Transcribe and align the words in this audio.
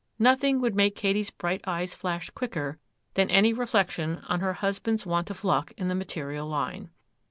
Nothing 0.17 0.59
would 0.61 0.73
make 0.73 0.95
Katy's 0.95 1.29
bright 1.29 1.61
eyes 1.67 1.93
flash 1.93 2.31
quicker 2.31 2.79
than 3.13 3.29
any 3.29 3.53
reflections 3.53 4.23
on 4.27 4.39
her 4.39 4.53
husband's 4.53 5.05
want 5.05 5.29
of 5.29 5.43
luck 5.43 5.73
in 5.77 5.89
the 5.89 5.93
material 5.93 6.47
line. 6.47 6.89